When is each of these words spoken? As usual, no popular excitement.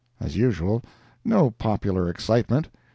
As 0.19 0.35
usual, 0.35 0.81
no 1.23 1.51
popular 1.51 2.09
excitement. 2.09 2.69